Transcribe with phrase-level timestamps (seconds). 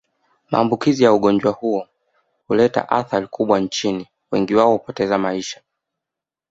[0.51, 1.87] Maambukizi ya ugonjwa huo
[2.47, 5.61] huleta athari kubwa Nchini wengi wao hupoteza maisha